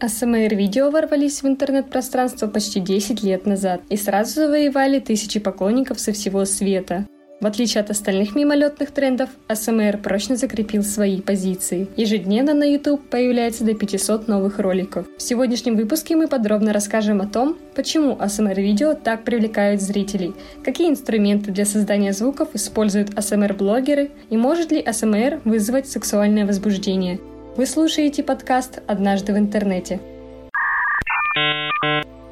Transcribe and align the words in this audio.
АСМР-видео 0.00 0.90
ворвались 0.90 1.42
в 1.42 1.48
интернет-пространство 1.48 2.46
почти 2.46 2.78
10 2.78 3.24
лет 3.24 3.46
назад 3.46 3.80
и 3.88 3.96
сразу 3.96 4.34
завоевали 4.34 5.00
тысячи 5.00 5.40
поклонников 5.40 5.98
со 5.98 6.12
всего 6.12 6.44
света. 6.44 7.04
В 7.40 7.46
отличие 7.46 7.80
от 7.82 7.90
остальных 7.90 8.36
мимолетных 8.36 8.92
трендов, 8.92 9.30
АСМР 9.48 9.98
прочно 9.98 10.36
закрепил 10.36 10.84
свои 10.84 11.20
позиции. 11.20 11.88
Ежедневно 11.96 12.54
на 12.54 12.64
YouTube 12.64 13.08
появляется 13.08 13.64
до 13.64 13.74
500 13.74 14.28
новых 14.28 14.60
роликов. 14.60 15.06
В 15.16 15.22
сегодняшнем 15.22 15.76
выпуске 15.76 16.14
мы 16.14 16.28
подробно 16.28 16.72
расскажем 16.72 17.20
о 17.20 17.26
том, 17.26 17.56
почему 17.74 18.16
АСМР-видео 18.20 18.94
так 18.94 19.24
привлекают 19.24 19.80
зрителей, 19.80 20.32
какие 20.64 20.90
инструменты 20.90 21.50
для 21.50 21.64
создания 21.64 22.12
звуков 22.12 22.50
используют 22.54 23.18
АСМР-блогеры 23.18 24.12
и 24.30 24.36
может 24.36 24.70
ли 24.70 24.80
АСМР 24.80 25.40
вызвать 25.44 25.88
сексуальное 25.88 26.46
возбуждение– 26.46 27.18
вы 27.58 27.66
слушаете 27.66 28.22
подкаст 28.22 28.78
«Однажды 28.86 29.32
в 29.32 29.36
интернете». 29.36 29.98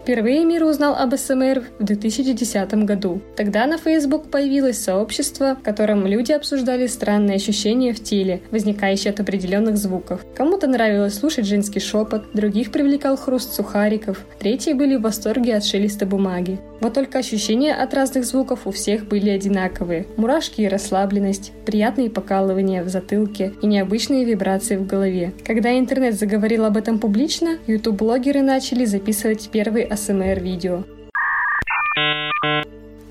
Впервые 0.00 0.46
мир 0.46 0.64
узнал 0.64 0.94
об 0.94 1.14
СМР 1.14 1.62
в 1.78 1.84
2010 1.84 2.72
году. 2.86 3.20
Тогда 3.36 3.66
на 3.66 3.76
Facebook 3.76 4.30
появилось 4.30 4.82
сообщество, 4.82 5.56
в 5.56 5.62
котором 5.62 6.06
люди 6.06 6.32
обсуждали 6.32 6.86
странные 6.86 7.36
ощущения 7.36 7.92
в 7.92 8.02
теле, 8.02 8.40
возникающие 8.50 9.12
от 9.12 9.20
определенных 9.20 9.76
звуков. 9.76 10.24
Кому-то 10.34 10.66
нравилось 10.66 11.18
слушать 11.18 11.44
женский 11.44 11.80
шепот, 11.80 12.32
других 12.32 12.72
привлекал 12.72 13.18
хруст 13.18 13.52
сухариков, 13.52 14.24
третьи 14.38 14.72
были 14.72 14.96
в 14.96 15.02
восторге 15.02 15.54
от 15.54 15.66
шелеста 15.66 16.06
бумаги. 16.06 16.58
Вот 16.80 16.94
только 16.94 17.18
ощущения 17.18 17.74
от 17.74 17.92
разных 17.92 18.24
звуков 18.24 18.66
у 18.66 18.70
всех 18.70 19.06
были 19.06 19.28
одинаковые. 19.28 20.06
Мурашки 20.16 20.62
и 20.62 20.68
расслабленность, 20.68 21.52
приятные 21.66 22.08
покалывания 22.08 22.82
в 22.82 22.88
затылке 22.88 23.52
и 23.60 23.66
необычные 23.66 24.24
вибрации 24.24 24.76
в 24.76 24.86
голове. 24.86 25.32
Когда 25.44 25.78
интернет 25.78 26.14
заговорил 26.14 26.64
об 26.64 26.78
этом 26.78 26.98
публично, 26.98 27.58
YouTube-блогеры 27.66 28.40
начали 28.40 28.86
записывать 28.86 29.50
первые 29.50 29.86
АСМР-видео. 29.86 30.84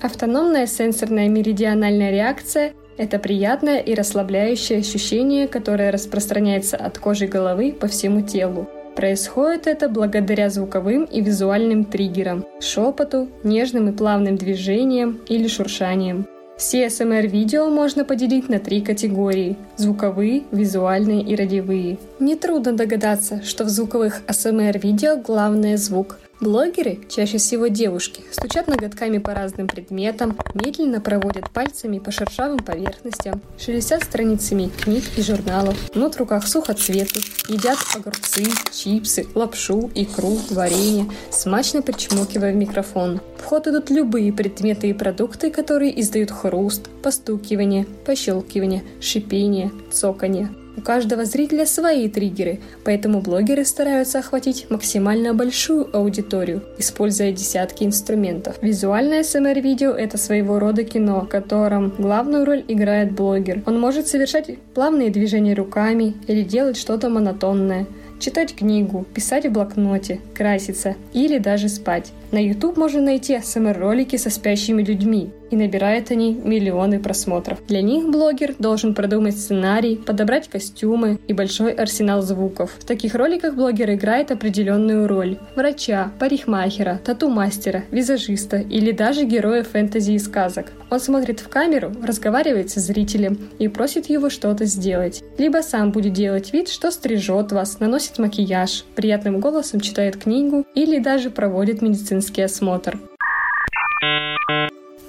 Автономная 0.00 0.66
сенсорная 0.66 1.28
меридиональная 1.28 2.12
реакция– 2.12 2.72
это 2.98 3.18
приятное 3.18 3.80
и 3.80 3.94
расслабляющее 3.94 4.78
ощущение, 4.78 5.48
которое 5.48 5.90
распространяется 5.90 6.76
от 6.76 6.98
кожи 6.98 7.26
головы 7.26 7.72
по 7.72 7.88
всему 7.88 8.20
телу. 8.20 8.68
Происходит 8.96 9.66
это 9.66 9.90
благодаря 9.90 10.48
звуковым 10.48 11.04
и 11.04 11.20
визуальным 11.20 11.84
триггерам, 11.84 12.46
шепоту, 12.60 13.28
нежным 13.44 13.90
и 13.90 13.92
плавным 13.92 14.36
движениям 14.36 15.20
или 15.28 15.48
шуршаниям. 15.48 16.26
Все 16.56 16.86
SMR-видео 16.86 17.68
можно 17.68 18.06
поделить 18.06 18.48
на 18.48 18.58
три 18.58 18.80
категории– 18.80 19.58
звуковые, 19.76 20.44
визуальные 20.50 21.20
и 21.20 21.36
радиовые. 21.36 21.98
Нетрудно 22.18 22.72
догадаться, 22.72 23.42
что 23.42 23.64
в 23.64 23.68
звуковых 23.68 24.22
SMR-видео 24.28 25.18
главное 25.18 25.76
звук, 25.76 26.18
Блогеры, 26.38 26.98
чаще 27.08 27.38
всего 27.38 27.68
девушки, 27.68 28.22
стучат 28.30 28.68
ноготками 28.68 29.16
по 29.16 29.32
разным 29.32 29.68
предметам, 29.68 30.36
медленно 30.52 31.00
проводят 31.00 31.50
пальцами 31.50 31.98
по 31.98 32.10
шершавым 32.10 32.58
поверхностям, 32.58 33.40
шелестят 33.58 34.04
страницами 34.04 34.70
книг 34.82 35.04
и 35.16 35.22
журналов, 35.22 35.76
мнут 35.94 36.14
в 36.14 36.18
руках 36.18 36.46
сухоцветы, 36.46 37.20
едят 37.48 37.78
огурцы, 37.94 38.44
чипсы, 38.70 39.26
лапшу, 39.34 39.90
икру, 39.94 40.38
варенье, 40.50 41.10
смачно 41.30 41.80
причмокивая 41.80 42.52
в 42.52 42.56
микрофон. 42.56 43.22
В 43.38 43.44
ход 43.44 43.66
идут 43.68 43.88
любые 43.88 44.30
предметы 44.30 44.90
и 44.90 44.92
продукты, 44.92 45.50
которые 45.50 45.98
издают 46.02 46.30
хруст, 46.30 46.90
постукивание, 47.02 47.86
пощелкивание, 48.04 48.82
шипение, 49.00 49.72
цоканье. 49.90 50.50
У 50.76 50.82
каждого 50.82 51.24
зрителя 51.24 51.64
свои 51.66 52.08
триггеры, 52.08 52.60
поэтому 52.84 53.20
блогеры 53.20 53.64
стараются 53.64 54.18
охватить 54.18 54.66
максимально 54.68 55.32
большую 55.32 55.88
аудиторию, 55.96 56.62
используя 56.78 57.32
десятки 57.32 57.84
инструментов. 57.84 58.56
Визуальное 58.60 59.22
СМР-видео— 59.22 59.90
это 59.92 60.18
своего 60.18 60.58
рода 60.58 60.84
кино, 60.84 61.22
в 61.22 61.28
котором 61.28 61.94
главную 61.96 62.44
роль 62.44 62.64
играет 62.68 63.12
блогер. 63.12 63.62
Он 63.66 63.80
может 63.80 64.06
совершать 64.06 64.58
плавные 64.74 65.10
движения 65.10 65.54
руками 65.54 66.14
или 66.26 66.42
делать 66.42 66.76
что-то 66.76 67.08
монотонное— 67.08 67.86
читать 68.18 68.54
книгу, 68.54 69.04
писать 69.14 69.46
в 69.46 69.52
блокноте, 69.52 70.20
краситься 70.34 70.96
или 71.12 71.38
даже 71.38 71.68
спать. 71.68 72.12
На 72.32 72.38
YouTube 72.44 72.76
можно 72.76 73.00
найти 73.00 73.34
АСМР-ролики 73.34 74.16
со 74.16 74.30
спящими 74.30 74.82
людьми, 74.82 75.30
и 75.50 75.56
набирают 75.56 76.10
они 76.10 76.34
миллионы 76.34 76.98
просмотров. 76.98 77.64
Для 77.68 77.82
них 77.82 78.08
блогер 78.08 78.54
должен 78.58 78.94
продумать 78.94 79.38
сценарий, 79.38 79.96
подобрать 79.96 80.48
костюмы 80.48 81.20
и 81.28 81.32
большой 81.32 81.72
арсенал 81.72 82.22
звуков. 82.22 82.72
В 82.80 82.84
таких 82.84 83.14
роликах 83.14 83.54
блогер 83.54 83.92
играет 83.92 84.32
определенную 84.32 85.06
роль– 85.06 85.38
врача, 85.56 86.10
парикмахера, 86.18 87.00
тату-мастера, 87.04 87.84
визажиста 87.92 88.56
или 88.56 88.90
даже 88.90 89.24
героя 89.24 89.62
фэнтези 89.62 90.12
и 90.12 90.18
сказок. 90.18 90.72
Он 90.90 91.00
смотрит 91.00 91.40
в 91.40 91.48
камеру, 91.48 91.92
разговаривает 92.02 92.70
со 92.70 92.80
зрителем 92.80 93.38
и 93.58 93.68
просит 93.68 94.06
его 94.06 94.30
что-то 94.30 94.64
сделать. 94.64 95.22
Либо 95.38 95.58
сам 95.58 95.90
будет 95.92 96.12
делать 96.12 96.52
вид, 96.52 96.68
что 96.68 96.90
стрижет 96.90 97.52
вас, 97.52 97.80
наносит 97.80 98.18
макияж, 98.18 98.84
приятным 98.94 99.40
голосом 99.40 99.80
читает 99.80 100.16
книгу 100.16 100.64
или 100.74 100.98
даже 100.98 101.30
проводит 101.30 101.82
медицинский 102.16 102.42
осмотр. 102.42 102.98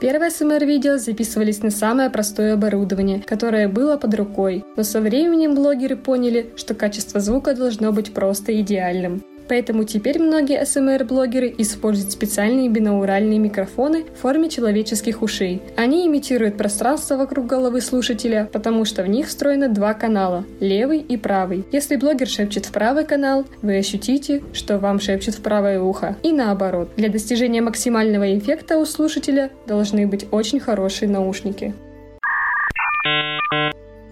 Первые 0.00 0.30
СМР-видео 0.30 0.96
записывались 0.96 1.62
на 1.62 1.70
самое 1.70 2.08
простое 2.08 2.54
оборудование, 2.54 3.20
которое 3.20 3.68
было 3.68 3.98
под 3.98 4.14
рукой, 4.14 4.64
но 4.76 4.82
со 4.82 5.00
временем 5.00 5.54
блогеры 5.54 5.96
поняли, 5.96 6.50
что 6.56 6.74
качество 6.74 7.20
звука 7.20 7.54
должно 7.54 7.92
быть 7.92 8.14
просто 8.14 8.58
идеальным. 8.60 9.22
Поэтому 9.50 9.82
теперь 9.82 10.20
многие 10.20 10.64
СМР-блогеры 10.64 11.52
используют 11.58 12.12
специальные 12.12 12.68
бинауральные 12.68 13.40
микрофоны 13.40 14.04
в 14.04 14.20
форме 14.20 14.48
человеческих 14.48 15.22
ушей. 15.22 15.60
Они 15.76 16.06
имитируют 16.06 16.56
пространство 16.56 17.16
вокруг 17.16 17.46
головы 17.46 17.80
слушателя, 17.80 18.48
потому 18.52 18.84
что 18.84 19.02
в 19.02 19.08
них 19.08 19.26
встроены 19.26 19.68
два 19.68 19.92
канала– 19.94 20.44
левый 20.60 21.00
и 21.00 21.16
правый. 21.16 21.64
Если 21.72 21.96
блогер 21.96 22.28
шепчет 22.28 22.66
в 22.66 22.70
правый 22.70 23.04
канал, 23.04 23.44
вы 23.60 23.76
ощутите, 23.76 24.44
что 24.52 24.78
вам 24.78 25.00
шепчет 25.00 25.34
в 25.34 25.42
правое 25.42 25.80
ухо. 25.80 26.16
И 26.22 26.30
наоборот. 26.30 26.92
Для 26.96 27.08
достижения 27.08 27.60
максимального 27.60 28.38
эффекта 28.38 28.78
у 28.78 28.86
слушателя 28.86 29.50
должны 29.66 30.06
быть 30.06 30.26
очень 30.30 30.60
хорошие 30.60 31.08
наушники. 31.08 31.74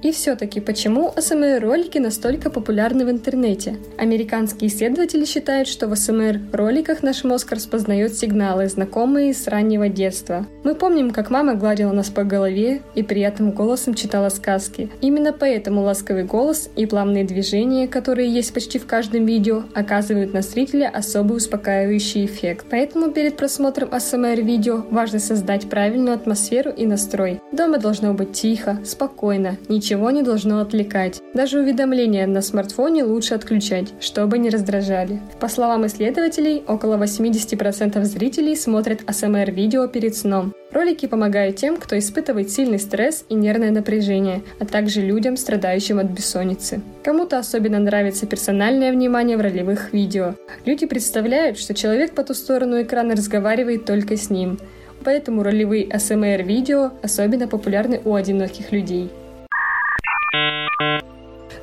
И 0.09 0.11
все-таки, 0.11 0.61
почему 0.61 1.13
АСМР-ролики 1.15 1.99
настолько 1.99 2.49
популярны 2.49 3.05
в 3.05 3.11
интернете? 3.11 3.77
Американские 3.99 4.71
исследователи 4.71 5.27
считают, 5.27 5.69
что 5.69 5.87
в 5.87 5.93
АСМР-роликах 5.93 7.03
наш 7.03 7.25
мозг 7.25 7.53
распознает 7.53 8.17
сигналы, 8.17 8.69
знакомые 8.69 9.35
с 9.35 9.47
раннего 9.49 9.91
детства. 9.91 10.47
Мы 10.65 10.75
помним, 10.75 11.11
как 11.11 11.29
мама 11.29 11.57
гладила 11.57 11.93
нас 11.93 12.09
по 12.09 12.25
голове 12.25 12.81
и 12.95 13.03
приятным 13.03 13.51
голосом 13.51 13.93
читала 13.93 14.31
сказки. 14.31 14.89
Именно 15.03 15.35
поэтому 15.35 15.83
ласковый 15.83 16.25
голос 16.25 16.71
и 16.75 16.87
плавные 16.87 17.25
движения, 17.25 17.87
которые 17.87 18.33
есть 18.33 18.55
почти 18.55 18.79
в 18.79 18.87
каждом 18.87 19.27
видео, 19.27 19.65
оказывают 19.75 20.33
на 20.33 20.41
зрителя 20.41 20.89
особый 20.89 21.37
успокаивающий 21.37 22.25
эффект. 22.25 22.65
Поэтому 22.71 23.11
перед 23.11 23.37
просмотром 23.37 23.93
АСМР-видео 23.93 24.87
важно 24.91 25.19
создать 25.19 25.69
правильную 25.69 26.15
атмосферу 26.15 26.71
и 26.71 26.87
настрой. 26.87 27.43
Дома 27.53 27.77
должно 27.77 28.15
быть 28.15 28.33
тихо, 28.33 28.79
спокойно, 28.87 29.59
ничего 29.69 29.98
ничего 29.99 30.13
не 30.13 30.23
должно 30.23 30.61
отвлекать. 30.61 31.21
Даже 31.35 31.59
уведомления 31.59 32.27
на 32.29 32.41
смартфоне 32.41 33.03
лучше 33.03 33.35
отключать, 33.35 33.89
чтобы 33.99 34.39
не 34.39 34.49
раздражали. 34.49 35.21
По 35.41 35.49
словам 35.49 35.87
исследователей, 35.87 36.63
около 36.69 36.97
80% 36.97 38.05
зрителей 38.05 38.55
смотрят 38.55 39.01
АСМР-видео 39.07 39.89
перед 39.89 40.15
сном. 40.15 40.55
Ролики 40.71 41.07
помогают 41.07 41.57
тем, 41.57 41.79
кто 41.79 41.99
испытывает 41.99 42.49
сильный 42.51 42.79
стресс 42.79 43.25
и 43.29 43.35
нервное 43.35 43.73
напряжение, 43.73 44.43
а 44.61 44.67
также 44.67 45.01
людям, 45.01 45.37
страдающим 45.37 45.99
от 45.99 46.07
бессонницы. 46.07 46.81
Кому-то 47.03 47.39
особенно 47.39 47.81
нравится 47.81 48.27
персональное 48.27 48.93
внимание 48.93 49.37
в 49.37 49.41
ролевых 49.41 49.93
видео. 49.93 50.35
Люди 50.65 50.87
представляют, 50.87 51.59
что 51.59 51.75
человек 51.75 52.13
по 52.13 52.23
ту 52.23 52.35
сторону 52.35 52.81
экрана 52.81 53.17
разговаривает 53.17 53.85
только 53.85 54.17
с 54.17 54.31
ним. 54.31 54.59
Поэтому 55.05 55.43
ролевые 55.43 55.87
ASMR-видео 55.87 56.93
особенно 57.03 57.49
популярны 57.49 58.01
у 58.05 58.15
одиноких 58.15 58.73
людей. 58.73 59.11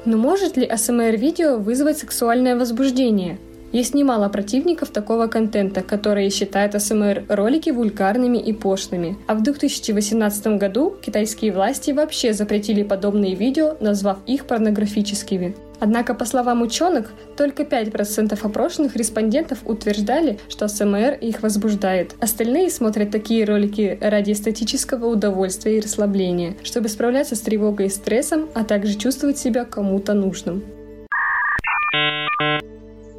Но 0.06 0.18
может 0.18 0.56
ли 0.56 0.66
АСМР-видео 0.66 1.58
вызвать 1.58 1.98
сексуальное 1.98 2.56
возбуждение? 2.56 3.40
Есть 3.72 3.94
немало 3.94 4.30
противников 4.30 4.90
такого 4.90 5.28
контента, 5.28 5.82
которые 5.82 6.30
считают 6.30 6.76
АСМР-ролики 6.76 7.72
вульгарными 7.72 8.38
и 8.38 8.54
пошлыми. 8.54 9.18
А 9.28 9.34
в 9.36 9.44
2018 9.44 10.48
году 10.60 10.96
китайские 11.02 11.52
власти 11.52 11.92
вообще 11.92 12.32
запретили 12.34 12.84
подобные 12.84 13.36
видео, 13.36 13.76
назвав 13.82 14.20
их 14.28 14.46
порнографическими. 14.46 15.56
Однако, 15.80 16.14
по 16.14 16.26
словам 16.26 16.62
ученых, 16.62 17.14
только 17.38 17.64
5% 17.64 18.38
опрошенных 18.42 18.96
респондентов 18.96 19.60
утверждали, 19.66 20.40
что 20.50 20.68
СМР 20.68 21.18
их 21.22 21.42
возбуждает. 21.42 22.16
Остальные 22.20 22.70
смотрят 22.70 23.12
такие 23.12 23.46
ролики 23.46 23.98
ради 24.02 24.32
эстетического 24.32 25.08
удовольствия 25.08 25.78
и 25.78 25.82
расслабления, 25.82 26.56
чтобы 26.64 26.90
справляться 26.90 27.36
с 27.36 27.42
тревогой 27.42 27.88
и 27.88 27.90
стрессом, 27.90 28.50
а 28.54 28.64
также 28.64 28.96
чувствовать 28.96 29.38
себя 29.38 29.66
кому-то 29.66 30.14
нужным. 30.14 30.64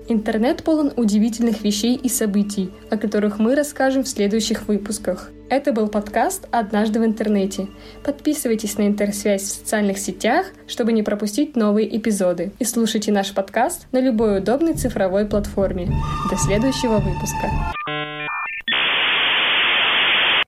Интернет 0.08 0.62
полон 0.62 0.92
удивительных 0.96 1.62
вещей 1.62 1.96
и 1.96 2.08
событий, 2.08 2.70
о 2.90 2.96
которых 2.96 3.40
мы 3.40 3.56
расскажем 3.56 4.04
в 4.04 4.08
следующих 4.08 4.68
выпусках. 4.68 5.30
Это 5.48 5.72
был 5.72 5.86
подкаст 5.86 6.48
«Однажды 6.50 6.98
в 6.98 7.04
интернете». 7.04 7.68
Подписывайтесь 8.02 8.78
на 8.78 8.88
интерсвязь 8.88 9.42
в 9.42 9.46
социальных 9.46 9.98
сетях, 9.98 10.46
чтобы 10.66 10.92
не 10.92 11.04
пропустить 11.04 11.54
новые 11.54 11.96
эпизоды. 11.96 12.50
И 12.58 12.64
слушайте 12.64 13.12
наш 13.12 13.32
подкаст 13.32 13.86
на 13.92 14.00
любой 14.00 14.38
удобной 14.38 14.74
цифровой 14.74 15.24
платформе. 15.24 15.88
До 16.28 16.36
следующего 16.36 16.98
выпуска. 16.98 17.95